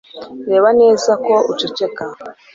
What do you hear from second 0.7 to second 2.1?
neza ko uceceka